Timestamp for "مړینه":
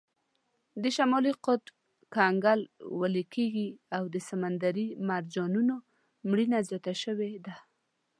6.29-6.59